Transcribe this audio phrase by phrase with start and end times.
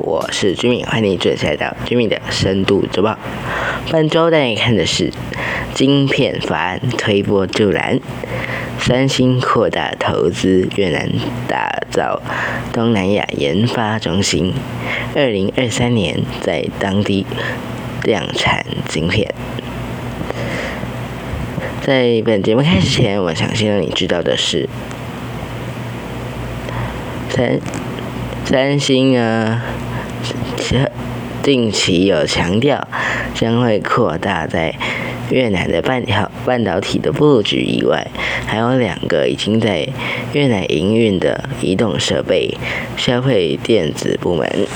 [0.00, 3.18] 我是居民，欢迎你准时来到居民的深度周报。
[3.90, 5.12] 本周带你看的是
[5.74, 7.98] 晶片法案推波助澜，
[8.78, 11.08] 三星扩大投资越南，
[11.48, 12.22] 打造
[12.72, 14.52] 东南亚研发中心，
[15.14, 17.26] 二零二三年在当地
[18.04, 19.34] 量产晶片。
[21.82, 24.68] 在本节目开始前，我想先让你知道的是，
[27.30, 27.58] 三
[28.44, 29.62] 三星啊，
[31.42, 32.86] 定期有强调
[33.34, 34.74] 将会扩大在
[35.30, 38.06] 越南的半条半导体的布局以外，
[38.46, 39.88] 还有两个已经在
[40.32, 42.56] 越南营运的移动设备
[42.96, 44.66] 消费电子部门。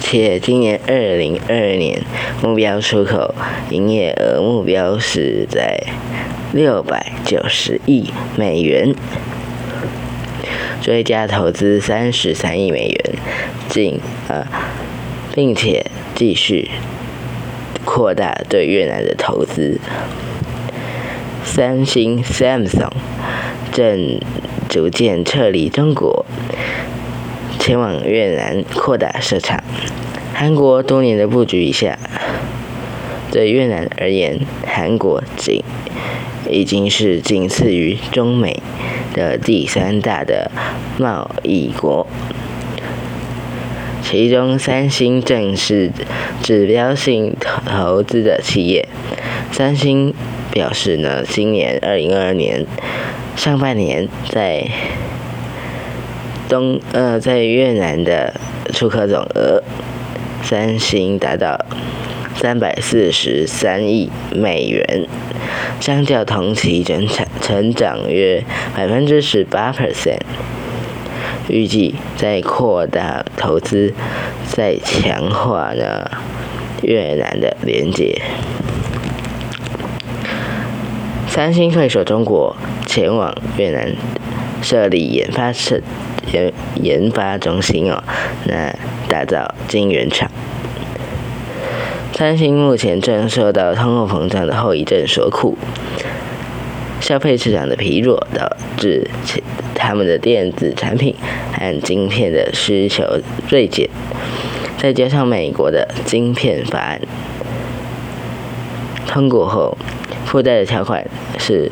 [0.00, 2.00] 且今年二零二二年
[2.40, 3.34] 目标出口
[3.70, 5.82] 营业额目标是在
[6.52, 8.94] 六百九十亿美元，
[10.80, 13.14] 追加投资三十三亿美元，
[13.68, 14.46] 进呃，
[15.34, 16.70] 并且继续
[17.84, 19.80] 扩大对越南的投资。
[21.44, 22.92] 三星 Samsung
[23.72, 24.20] 正
[24.68, 26.24] 逐渐撤离中国。
[27.58, 29.64] 前往越南扩大市场。
[30.32, 31.98] 韩国多年的布局以下，
[33.32, 35.64] 对越南而言，韩国仅
[36.50, 38.62] 已经是仅次于中美
[39.12, 40.50] 的第三大的
[40.98, 42.06] 贸易国。
[44.02, 45.90] 其中，三星正是
[46.42, 48.88] 指标性投资的企业。
[49.50, 50.14] 三星
[50.52, 52.64] 表示呢，今年二零二二年
[53.34, 54.68] 上半年在
[56.48, 58.32] 东呃，在越南的
[58.72, 59.60] 出口总额，
[60.42, 61.58] 三星达到
[62.36, 65.06] 三百四十三亿美元，
[65.80, 68.44] 相较同期增长成长约
[68.76, 70.20] 百分之十八 percent。
[71.48, 73.94] 预计在扩大投资，
[74.48, 76.10] 在强化呢
[76.82, 78.20] 越南的连接。
[81.28, 83.94] 三星退守中国，前往越南
[84.62, 85.80] 设立研发设。
[86.32, 86.52] 研
[86.82, 88.02] 研发中心哦，
[88.46, 88.74] 那
[89.08, 90.28] 打造晶圆厂。
[92.18, 95.54] 三星目前正受到通货膨胀的后遗症所苦，
[96.98, 99.42] 消费市场的疲弱导致其
[99.74, 101.14] 他们的电子产品
[101.52, 103.04] 和晶片的需求
[103.50, 103.90] 锐减，
[104.78, 106.98] 再加上美国的晶片法案
[109.06, 109.76] 通过后，
[110.24, 111.06] 附带的条款
[111.38, 111.70] 是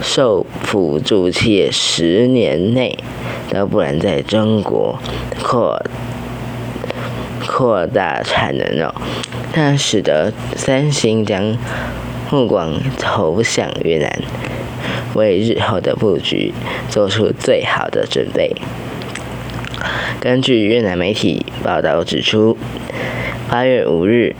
[0.00, 2.96] 受辅助企业十年内。
[3.50, 4.98] 都不能在中国
[5.42, 5.82] 扩
[7.48, 8.94] 扩大产能哦，
[9.54, 11.56] 那使得三星将
[12.30, 14.22] 目光投向越南，
[15.14, 16.52] 为日后的布局
[16.90, 18.54] 做出最好的准备。
[20.20, 22.58] 根据越南媒体报道指出，
[23.48, 24.36] 八月五日，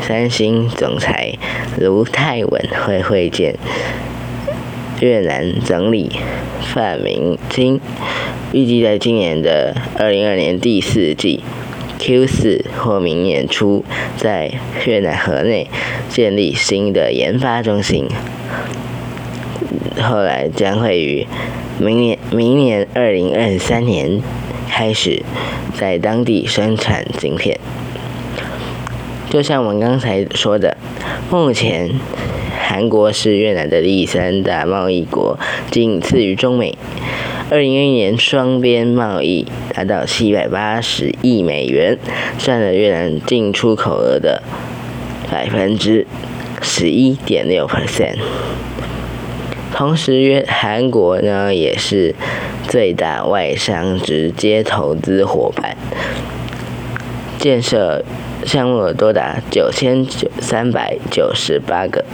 [0.00, 1.34] 三星总裁
[1.78, 3.54] 卢泰文会会见
[5.00, 6.10] 越南总理
[6.74, 7.78] 范明金。
[8.52, 11.42] 预计在今年的二零二年第四季
[11.98, 13.84] Q 四或明年初，
[14.16, 14.52] 在
[14.86, 15.68] 越南河内
[16.08, 18.08] 建立新的研发中心。
[20.00, 21.26] 后来将会于
[21.80, 24.20] 明年明年二零二三年
[24.68, 25.22] 开始
[25.74, 27.58] 在当地生产晶片。
[29.28, 30.76] 就像我们刚才说的，
[31.30, 31.90] 目前
[32.60, 35.38] 韩国是越南的第三大贸易国，
[35.70, 36.76] 仅次于中美。
[37.48, 41.96] 二零二一年双边贸易达到七百八十亿美元，
[42.38, 44.42] 占了越南进出口额的
[45.30, 46.04] 百分之
[46.60, 48.16] 十一点六 percent。
[49.72, 52.16] 同时，约韩国呢也是
[52.66, 55.76] 最大外商直接投资伙伴，
[57.38, 58.04] 建设
[58.44, 62.04] 项目多达九千九三百九十八个。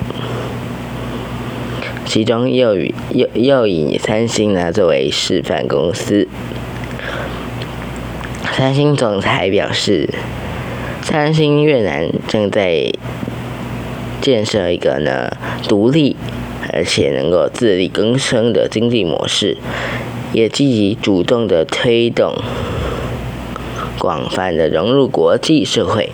[2.05, 6.29] 其中又以又又以三星呢作为示范公司。
[8.53, 10.09] 三星总裁表示，
[11.01, 12.93] 三星越南正在
[14.21, 15.35] 建设一个呢
[15.67, 16.17] 独立
[16.73, 19.57] 而且能够自力更生的经济模式，
[20.33, 22.35] 也积极主动的推动
[23.99, 26.11] 广泛的融入国际社会，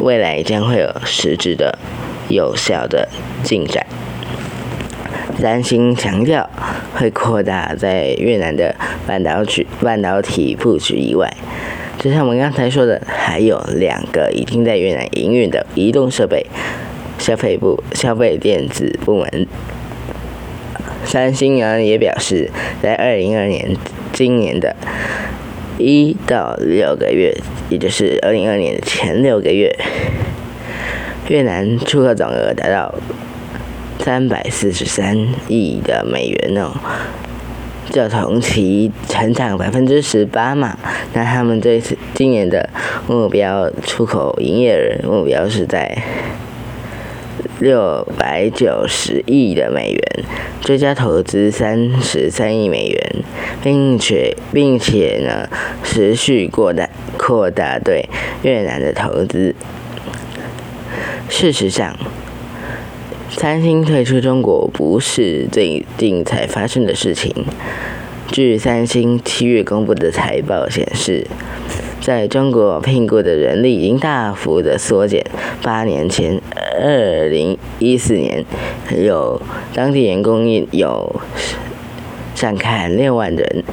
[0.00, 1.78] 未来将会有实质的
[2.28, 3.08] 有效的
[3.42, 3.86] 进展。
[5.40, 6.48] 三星强调
[6.94, 8.74] 会扩大在越南的
[9.06, 11.30] 半导体半导体布局以外，
[11.98, 16.46] 就像我们刚才说的，还有两个已经在越南营运的移动设备
[17.18, 19.46] 消费部消费电子部门。
[21.04, 22.50] 三星呢也表示，
[22.82, 23.76] 在二零二年
[24.12, 24.74] 今年的
[25.76, 27.36] 一到六个月，
[27.68, 29.76] 也就是二零二年的前六个月，
[31.28, 32.94] 越南出口总额达到
[33.98, 35.16] 三百四十三
[35.48, 36.72] 亿的美元哦，
[37.90, 40.76] 就同期成长百分之十八嘛。
[41.12, 42.68] 那他们这次今年的
[43.06, 45.96] 目标出口营业额目标是在。
[47.60, 50.24] 六百九十亿的美元，
[50.60, 53.16] 追加投资三十三亿美元，
[53.62, 55.48] 并且并且呢，
[55.84, 58.08] 持续扩大扩大对
[58.42, 59.54] 越南的投资。
[61.28, 61.96] 事实上，
[63.36, 67.32] 三星退出中国不是最近才发生的事情。
[68.28, 71.26] 据三星七月公布的财报显示。
[72.04, 75.24] 在中国聘雇的人力已经大幅的缩减。
[75.62, 76.38] 八年前，
[76.78, 78.44] 二零一四年，
[78.94, 79.40] 有
[79.72, 81.18] 当地员工有
[82.34, 83.64] 上看六万人，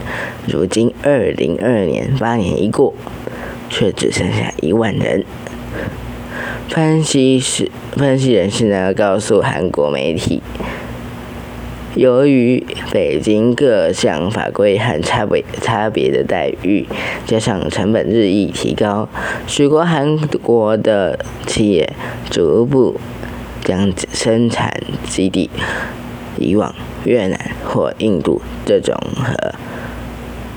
[0.47, 2.93] 如今二零二二年八年一过，
[3.69, 5.25] 却只剩下一万人。
[6.69, 10.41] 分析师、分析人士呢，告诉韩国媒体。
[11.93, 16.85] 由于北京各项法规和差别差别的待遇，
[17.25, 19.09] 加上成本日益提高，
[19.45, 21.91] 许多韩国的企业
[22.29, 22.97] 逐步
[23.65, 24.73] 将生产
[25.09, 25.49] 基地
[26.37, 26.73] 移往
[27.03, 29.53] 越南或印度这种和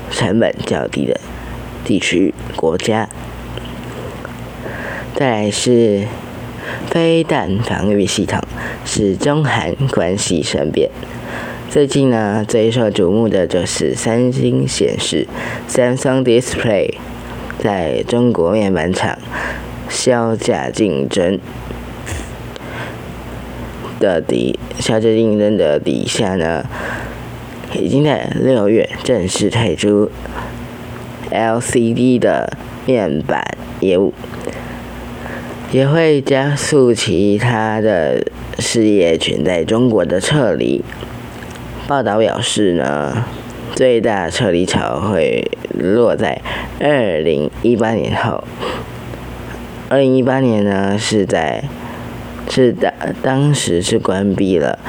[0.09, 1.19] 成本较低的
[1.83, 3.09] 地区国家。
[5.15, 6.03] 再来是
[6.87, 8.37] 飞弹防御系统，
[8.83, 10.89] 使中韩关系生变。
[11.69, 15.25] 最近呢，最受瞩目的就是三星显示
[15.69, 16.95] （Samsung Display）
[17.59, 19.17] 在中国面板厂
[19.87, 21.39] 销价竞争
[24.01, 26.65] 的底销价竞争的底下呢，
[27.73, 30.11] 已经在六月正式推出
[31.31, 34.13] LCD 的面板业务，
[35.75, 38.23] 也会加速其他的
[38.59, 40.81] 事业群在中国的撤离。
[41.85, 43.25] 报道表示呢，
[43.75, 46.41] 最大撤离潮会落在
[46.79, 48.45] 二零一八年后。
[49.89, 51.65] 二零一八年呢，是在
[52.49, 54.79] 是当当时是关闭了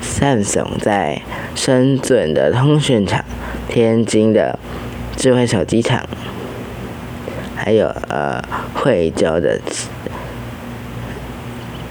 [0.00, 1.22] Samsung 在
[1.56, 3.24] 深圳的通讯厂、
[3.68, 4.56] 天津的
[5.16, 6.06] 智慧手机厂，
[7.56, 8.40] 还有呃
[8.74, 9.58] 惠州的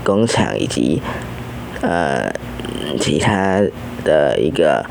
[0.05, 1.01] 工厂以及
[1.81, 2.31] 呃
[2.97, 3.61] 其他。
[4.05, 4.85] 的一个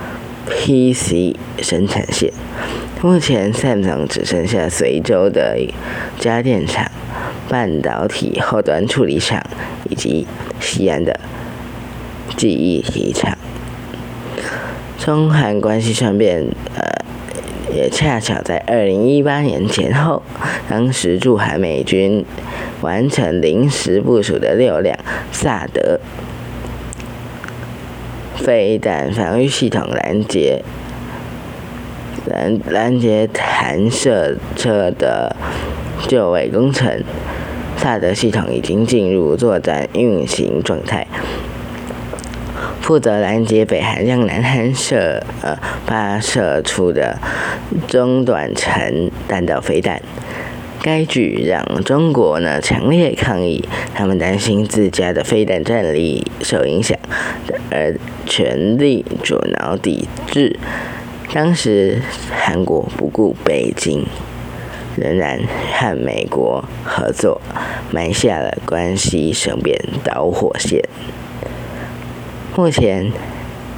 [0.48, 2.32] PC 生产线，
[3.00, 5.56] 目前三厂只剩下随州的
[6.18, 6.90] 家电厂、
[7.48, 9.40] 半导体后端处理厂
[9.88, 10.26] 以及
[10.58, 11.20] 西安的
[12.36, 13.38] 记忆体厂。
[14.98, 16.44] 中韩关系上面，
[16.74, 16.93] 呃，
[17.74, 20.22] 也恰巧在二零一八年前后，
[20.68, 22.24] 当时驻韩美军
[22.80, 24.96] 完成临时部署的六辆
[25.32, 25.98] 萨德。
[28.36, 30.62] 飞弹防御系统拦截
[32.26, 35.34] 拦拦截弹射车的
[36.06, 37.02] 就位工程，
[37.76, 41.06] 萨德系统已经进入作战运行状态，
[42.84, 47.18] 负责拦截北韩向南韩射呃发射出的
[47.88, 50.02] 中短程弹道飞弹。
[50.82, 56.98] 该举让中国呢强烈抗议，他们担心自家的飞弹战力受影响，
[57.70, 60.58] 而全力阻挠抵制。
[61.32, 64.04] 当时韩国不顾北京，
[64.98, 65.40] 仍然
[65.72, 67.40] 和美国合作，
[67.90, 70.86] 埋下了关系生变导火线。
[72.56, 73.10] 目前，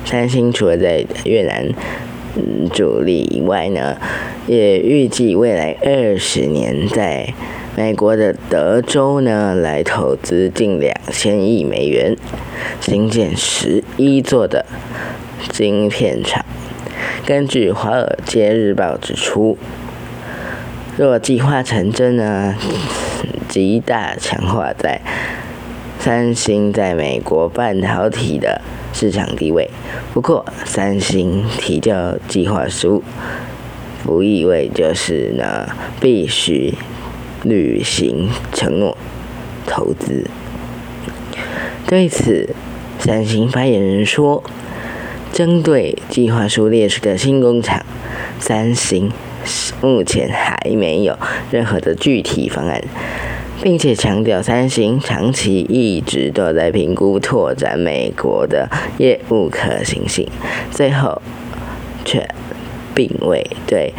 [0.04, 1.72] 三星除了在越南。
[2.74, 3.96] 主力以外呢，
[4.46, 7.32] 也预计未来二十年在
[7.74, 12.14] 美国的德州呢来投资近两千亿美元，
[12.78, 14.66] 新建十一座的
[15.50, 16.44] 晶片厂。
[17.24, 19.56] 根据《华尔街日报》指出，
[20.98, 22.54] 若计划成真呢，
[23.48, 25.00] 极大强化在
[25.98, 28.60] 三星在美国半导体的。
[28.92, 29.68] 市场地位。
[30.14, 33.02] 不过，三星提交计划书，
[34.02, 35.68] 不意味就是呢
[36.00, 36.72] 必须
[37.42, 38.96] 履行承诺
[39.66, 40.26] 投资。
[41.86, 42.48] 对此，
[42.98, 44.42] 三星发言人说
[45.30, 47.84] ：“针对计划书列出的新工厂，
[48.40, 49.12] 三星
[49.82, 51.18] 目前还没有
[51.50, 52.82] 任何的具体方案。”
[53.62, 60.28] 并且强调，三星长期一直都在评估拓展美国的业务可行性，
[60.70, 61.20] 最后
[62.04, 62.28] 却
[62.94, 63.92] 并未对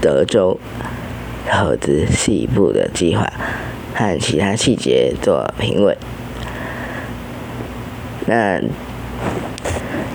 [0.00, 0.58] 德州
[1.48, 3.30] 投资西部的计划
[3.94, 5.96] 和其他细节做评论。
[8.26, 8.60] 那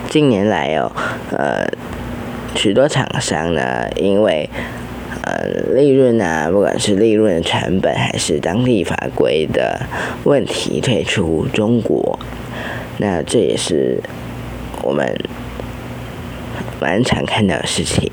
[0.08, 0.90] 近年来哦，
[1.30, 1.66] 呃，
[2.54, 4.48] 许多厂商呢，因为
[5.22, 9.80] 呃利润啊，不管是利润成本还是当地法规的
[10.24, 12.18] 问题，退出中国。
[12.98, 14.00] 那这也是
[14.82, 15.18] 我们
[16.80, 18.10] 蛮常看到的事情。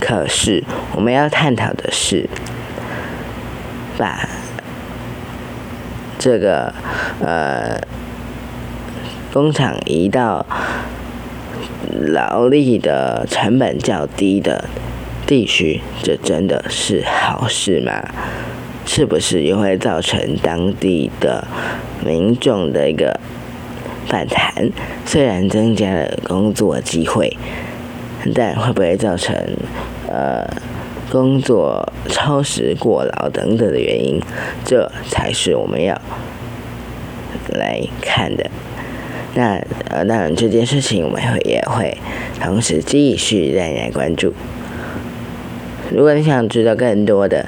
[0.00, 0.64] 可是
[0.94, 2.28] 我们要探讨的是，
[3.98, 4.28] 把
[6.18, 6.72] 这个
[7.20, 7.78] 呃
[9.32, 10.46] 工厂移到
[11.98, 14.64] 劳力的成本较低的
[15.26, 18.02] 地区，这真的是好事吗？
[18.86, 21.46] 是不是也会造成当地的
[22.02, 23.20] 民众的一个
[24.06, 24.70] 反弹？
[25.04, 27.36] 虽然增加了工作机会，
[28.34, 29.36] 但会不会造成
[30.08, 30.48] 呃
[31.10, 34.18] 工作超时过劳等等的原因？
[34.64, 36.00] 这才是我们要
[37.48, 38.50] 来看的。
[39.38, 39.54] 那
[39.88, 41.96] 呃，当然这件事情我们会也会
[42.40, 44.34] 同时继续带来关注。
[45.94, 47.46] 如果你想知道更多的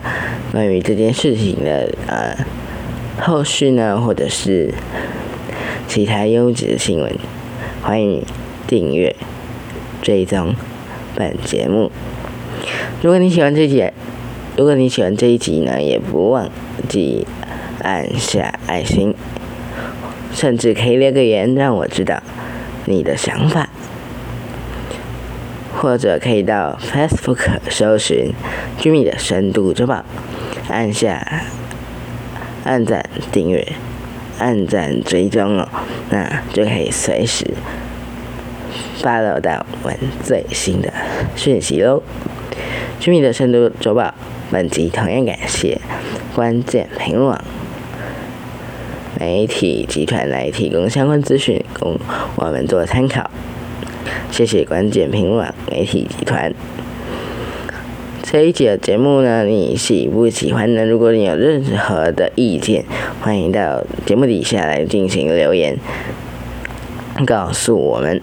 [0.53, 2.37] 关于这件事情的呃
[3.21, 4.73] 后续呢，或者是
[5.89, 7.13] 其他优质的新闻，
[7.83, 8.23] 欢迎
[8.69, 9.17] 订阅
[10.01, 10.55] 追踪
[11.17, 11.91] 本节目。
[13.03, 13.85] 如果你喜欢这集，
[14.57, 16.49] 如果你喜欢这一集呢，也不忘
[16.89, 17.27] 记
[17.83, 19.13] 按下爱心，
[20.33, 22.23] 甚至可以留个言让我知道
[22.87, 23.69] 你的想法。
[25.73, 28.35] 或者可以到 Facebook 搜寻
[28.77, 30.05] “居民的深度周报”，
[30.69, 31.43] 按下
[32.65, 33.67] 按赞订阅、
[34.39, 35.67] 按赞追踪哦，
[36.11, 37.47] 那就可以随时
[38.99, 40.93] 发到到我们最新的
[41.35, 42.03] 讯息喽。
[42.99, 44.13] 居民的深度周报
[44.51, 45.81] 本集同样感谢
[46.35, 47.39] 关键评论
[49.21, 52.01] 媒体集团来提供相关资讯，供
[52.37, 53.31] 我们做参考。
[54.31, 56.51] 谢谢关键评论媒体集团。
[58.23, 60.87] 这一集的节目呢，你喜不喜欢呢？
[60.87, 62.83] 如果你有任何的意见，
[63.21, 65.77] 欢迎到节目底下来进行留言，
[67.27, 68.23] 告诉我们。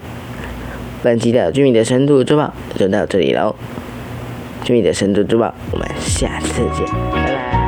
[1.00, 3.54] 本期的居民的深度周报就到这里喽。
[4.64, 7.67] 居民的深度周报，我们下次见，拜拜。